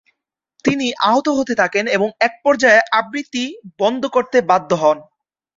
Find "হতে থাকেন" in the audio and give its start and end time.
1.37-1.85